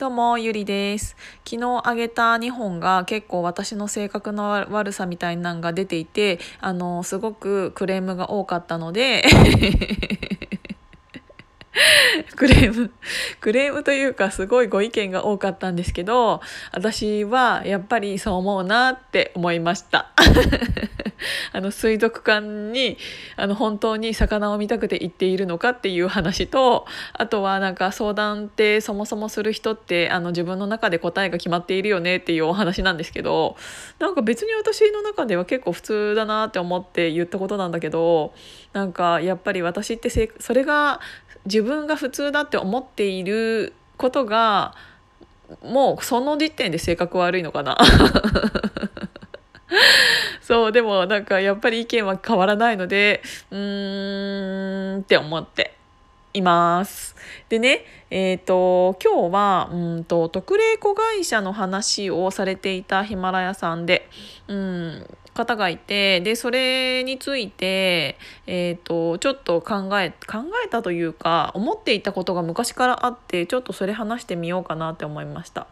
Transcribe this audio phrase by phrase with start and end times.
[0.00, 1.14] どうも、ゆりです。
[1.44, 9.22] 昨日あげた2本が結構私の性格の悪さみたいなのが出ていて、あの、すごくクレームが多かったので、
[12.34, 12.90] クレーム、
[13.40, 16.40] クレームというかすごいご意見が多かったんですけど、
[16.72, 20.10] 私はやっぱりそう思うなって思いました。
[21.52, 22.96] あの水族館に
[23.36, 33.56] あの本当に魚を見たくて行っているのかっていう話とあとはなんか相談ってそもそもする人ってあの自分の中で答えが決まっているよねっていうお話なんですけど
[33.98, 38.32] なんか別に私の中では結構普通だなって思って言ったことなんだけど
[38.72, 41.00] なんかやっぱり私ってそれが
[41.44, 44.74] 自分が普通だって思っていることが
[45.62, 47.76] もうその時点で性格悪いのかな
[50.40, 55.74] そうでもなんかやっぱり意見は変わらないのでうーんって思って
[56.32, 57.16] います。
[57.48, 64.08] でねえっ、と今日はうんと特例子会社の話をされていたヒマラヤさんで
[64.48, 65.06] うん
[65.40, 75.66] 方がいてでそれについて、えー、とちょっと考え考えたというか思っていたことが昔からあってちょっとそれ話してみようかなって思いました。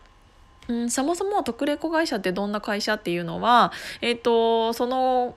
[0.69, 5.34] うん、そもそも特例子会社ってどんな会社っていうのは、えー、とその、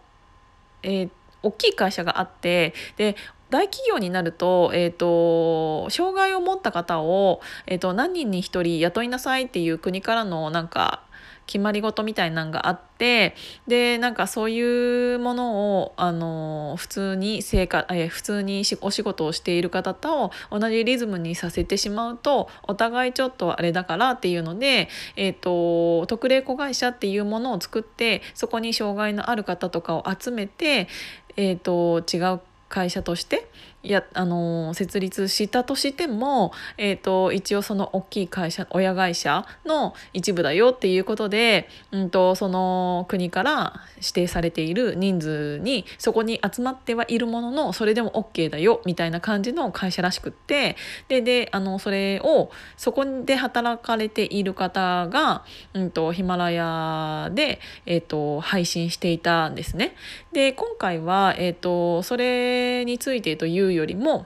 [0.83, 1.09] えー、
[1.43, 3.15] 大きい会社があってで
[3.51, 11.03] 大企業になると,、えーと、障害を持った方を、えーと、何人に1人雇いなさいっていう国からのなんか
[11.51, 13.35] 決まり事みたいなのがあって
[13.67, 30.87] でなんかそういうものをあの普通に生活え普通にお仕事をしている方と同じリズムにさせてしまうとお互いちょっとあれだからっていうので、えーと、特例子会社っていうものを作ってそこに障害のある方とかを集めて、
[31.35, 32.39] えーと違う
[32.71, 33.47] 会社として
[33.89, 50.75] やあの設立したとしても、えーと、一応その大きい会社親会社の一部だよっていうことで、うんと、その国から指定されている人数にそこに集まってはいるもののそれでも OK だよみたいな感じの会社らしくって
[51.07, 55.43] でであのそれをそこで働かれている方が、
[55.73, 59.95] うんと、ヒマラヤで、えーと、配信していたんですね。
[60.33, 64.25] で今回は、えー、とそれについてというよりも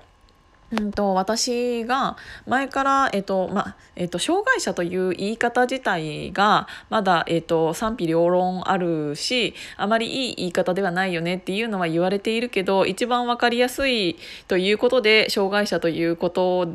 [0.71, 2.17] うんと、私が
[2.47, 14.17] 前から、えっとまえっと、障害者という言い方自体がまだ、えっと、賛否両論あるしあまりいい言い方ではないよねっていうのは言われているけど一番分かりやすい
[14.47, 16.67] ということで障害者ということ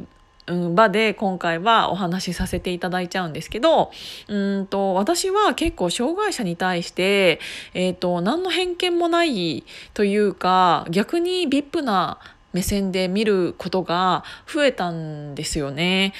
[0.47, 3.93] うん、場で今回はお話しさせていただいちゃうんですけど
[4.27, 7.39] うんと私は結構障害者に対して、
[7.73, 9.65] えーと、何の偏見もない
[9.95, 12.19] というか逆に VIP な
[12.53, 16.13] 目線で見ることが増えたんですよね。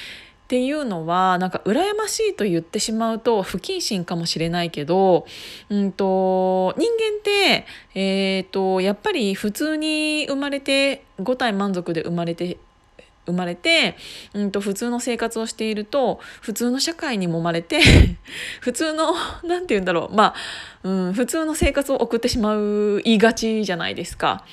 [0.45, 5.25] っていうのはなんか羨ましいと言ってしまうと不謹慎かもしれないけど、
[5.69, 7.65] うんと、人間って、
[7.95, 12.57] えーと、やっぱり普通に生まれて5体満足で生まれて
[13.25, 13.95] 生まれて、
[14.33, 17.79] うん、と普通の生活をしていると普通の社会に揉まれて
[18.59, 19.13] 普通の
[19.43, 20.35] 何て言うんだろうまあ、
[20.83, 24.43] うん、普通の生活を送ってしまう言いがちじゃないですか。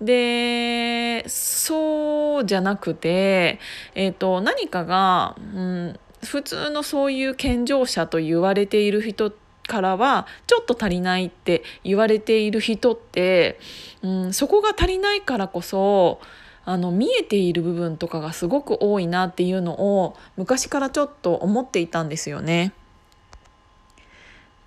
[0.00, 3.58] でそうじゃなくて、
[3.94, 9.32] えーと、何かが、うん、普通のそういう健常者と言われている人
[9.66, 13.58] からはちょっと足りないって言われている人って、
[14.02, 16.20] うん、そこが足りないからこそ
[16.64, 22.72] あの見えている部分とかがすごく多いなっていうのを昔からちょっと思っていたんですよね。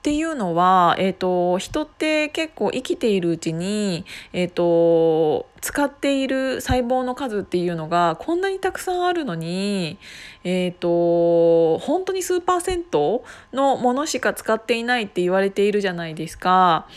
[0.01, 4.03] っていうのは、えーと、人って結構生きているうちに、
[4.33, 9.99] えーと、使っている細胞の数っていうのがこんなにたくさんあるのに、
[10.43, 13.23] えーと、本当に数パーセント
[13.53, 16.87] のものしか使っていないって言われているじゃないですか。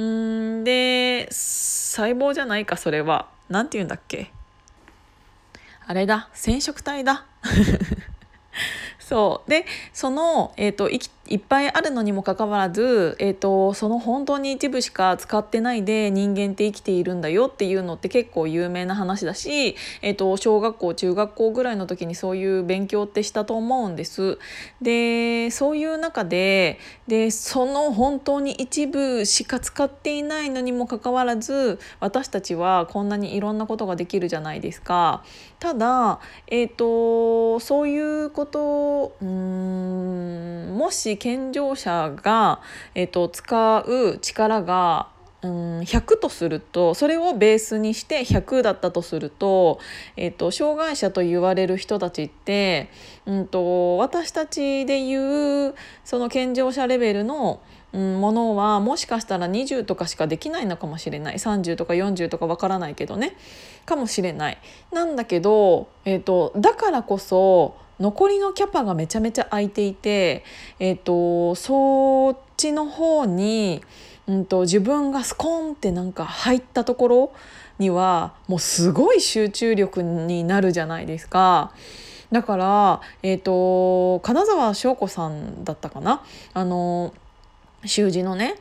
[0.00, 3.28] んで細胞じゃないかそれは。
[3.48, 4.32] 何て言うんだっけ？
[5.86, 7.24] あれだ染色体だ
[8.98, 10.98] そうでその、えーと、い
[11.28, 24.38] いっぱいあるのにもかかわらず、えーと、その本当に一部しか使ってないで人間って生きているんだよっていうのって結構有名な話だし、えーと、小学校中学校ぐらいの時にそういう勉強ってしたと思うんです。
[24.80, 35.22] でそういう中ででその本当に一部しか使っていないのにもかかわらず私たちはこんなにいろんなことができるじゃないですか。
[35.58, 42.60] ただ、えー、とそういうことうんもし健常者が、
[42.94, 45.08] えー、と使う力が
[45.42, 49.78] うん100とするとそれをベースにして100だったとすると,、
[50.16, 52.90] えーと、障害者と言われる人たちって、
[53.24, 55.74] うんと、私たちでいう
[56.04, 57.60] その健常者レベルの、
[57.92, 63.36] うん、ものはもしかしたら20とかしかできないのかもしれない30とか40とかわからないけどね
[63.86, 64.58] かもしれない。
[64.92, 70.44] なんだけど、えーと、だからこそ残りのキャパがめちゃめちゃ空いていて、
[70.78, 73.82] えー、とそっちの方に
[74.26, 77.32] うんと、自分がスコンってなんか入ったところ
[77.78, 81.72] にはもうすごい集中力になるじゃないですか。
[82.30, 86.22] だから、えーと、金沢翔子さんだったかな？
[86.52, 87.14] あの
[87.86, 88.56] 習字のね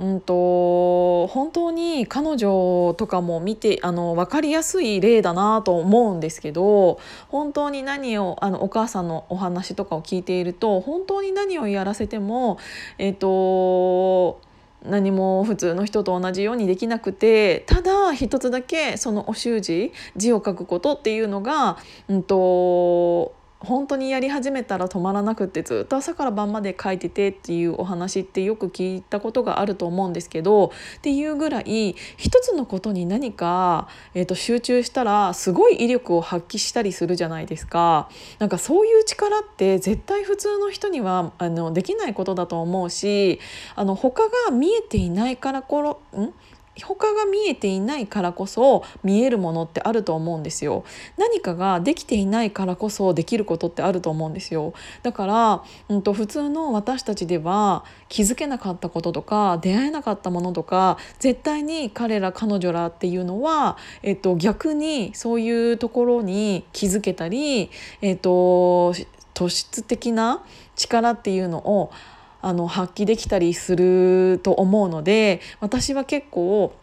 [0.00, 6.98] うんと本当に彼女とかも見てあの分かりやすい例だなと思うんですけど
[7.28, 12.58] 本当に何をあのお母さんのお話とかを聞いていると本当に何をやらせても
[12.96, 14.40] えっ、ー、と
[14.82, 21.76] 何も普通の人と同じようにできなくてただ一つだけそのお習字字を書くことっていうのが、
[22.08, 38.08] うんと本当にやり始めたら止まらなくってずっと朝から晩まで書いててっていうお話ってよく聞いたことがあると思うんですけどっていうぐらい一つのことに何か、えー、と集中したらすごい威力を発揮したりするじゃないですか。
[38.38, 43.40] なんかそういう力って絶対普通の人にはあのできないことだと思うし
[43.74, 46.32] あの他が見えていないからころん？
[46.78, 50.84] 他が見えていないからこそ見えるものってあると思うんですよ。
[51.16, 54.72] 何かができていないからこそできることってあると思うんですよ。
[55.02, 67.70] だから、うんと、普通の私たちでは気づけなかったこととか出会えなかったものとか絶対に彼ら彼女らっていうのは、えっと、逆にそういうところに気づけたり、
[68.00, 68.94] えっと、
[69.34, 70.42] 突出的な
[70.76, 71.90] 力っていうのを
[72.42, 76.74] あの発揮できたりすると思うので私は結構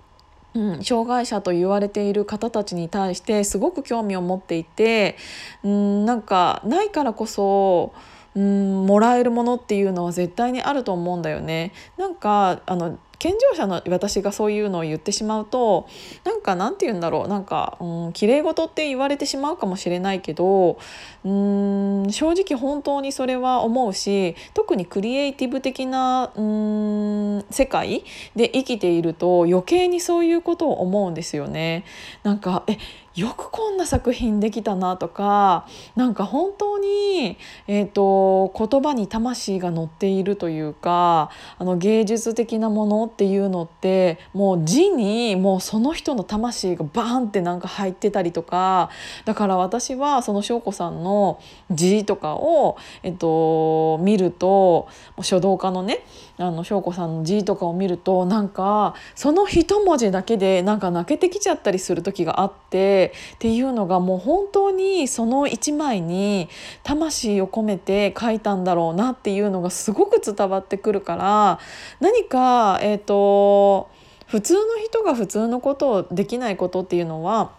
[0.55, 5.15] うん、障害者と言われている方たちに対してすごく興味を持っていて
[5.63, 7.93] うんなんかないからこそ
[8.35, 11.73] うんもらえるものっていうのは絶対にあると思うんだよね。
[11.97, 15.87] なんかあの健常者の私がそういうのを言ってしまうと
[16.23, 20.77] なんかなんて言うんだろうなんかうん綺麗事って言われてしまうかもしれないけど
[21.23, 28.03] うん正直本当にそれは思うし特にクリエイティブ的なうん世界
[28.35, 31.85] で生きていると余計にそういうことを思うんですよね。
[32.23, 32.77] なんかえ
[33.17, 35.65] よくこんな作品できたなとか
[35.95, 48.89] なんか本当に、えーと、言葉に魂が乗っているというかあの芸術的なものっていうのってもう字にもうその人の魂がバーンってなんか入ってたりとか
[49.25, 54.87] だから私はその翔子さんの字とかを、えっと、見ると
[55.21, 56.05] 書道家のね
[56.39, 66.47] あの翔子さんの字とかを見るとなんかその一文字だけでなんか泣けてきちゃったりする時があってっていうのがもう本当にその一枚に
[66.83, 71.59] 魂を込めて書いたんだろうなっていうのがすごく伝わってくるから
[71.99, 73.89] 何か、えーと
[74.27, 77.53] 普通の人が普通のことをできないことっていうのは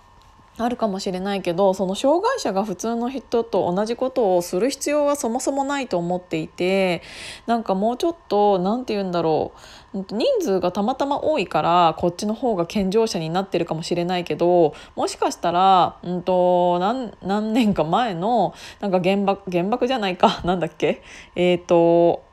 [0.60, 7.02] あるかもしれないけどその障害者が普通の人と同じことをする必要はそもそもないと思っていて
[7.46, 9.52] なんかもうちょっと何て言うんだろ
[9.94, 21.02] う人数がたまたま多いからこっちの方が健常者になってるかもしれないけどもしかしたら、うんと、何何年か前のなんか原爆原爆じゃないかなんだっけ？
[21.36, 22.24] えっ、ー、と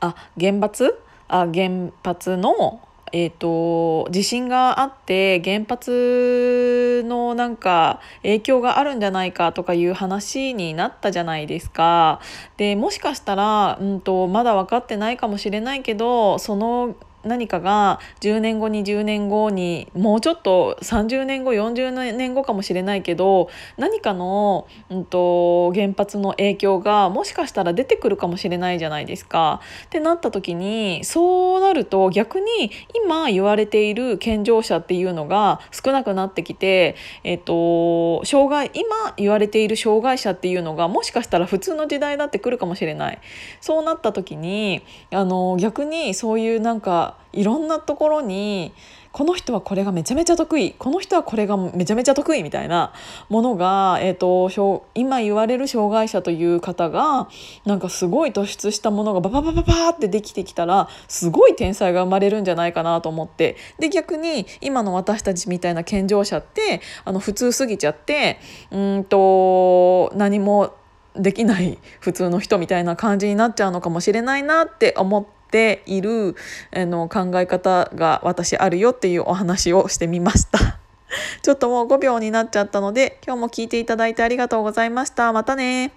[0.00, 1.00] あ原発？
[1.28, 2.80] あ原発の
[3.12, 12.20] えーと、地震があって原発のなんか影響があるんじゃないかとかいう話になったじゃないですか。
[12.56, 16.96] でもしかしたら、うんとまだ分かってないかもしれないけどその
[17.26, 29.60] 何かが10年後20年後にもうちょっと30年後40年後かもしれないけど何かの、うんと、原発の影響がもしかしたら出てくるかもしれないじゃないですか。
[29.86, 32.70] ってなった時にそうなると逆に
[33.04, 43.18] 今言われている健常者っていうのが少なくなってきて、えっと、障害今言われている障害者っていうのがもしかしたら普通の時代だってくるかもしれない。
[43.60, 48.72] そうなった時にあの逆にそういうなんかいろんなところに
[49.12, 52.92] この人はこれがめちゃめちゃ得意この人はこれがめちゃめちゃ得意みたいな
[53.30, 57.28] ものが、えーと、今言われる障害者という方が
[57.64, 68.38] なんかすごい突出したものがバババババってできてきたらすごい天才が生まれるんじゃないかなと思ってで逆に今の私たちみたいな健常者ってあの普通すぎちゃって
[68.70, 70.74] うんと何も
[71.14, 75.35] できない普通の人みたいな感じになっちゃうのかもしれないなって思って。
[75.46, 76.34] っている
[76.74, 80.78] あの考え方が私あるよっていうお話をしてみました。
[81.42, 85.32] ちょっともう5秒になっちゃったので今日も聞いていただいてありがとうございました。
[85.32, 85.92] またね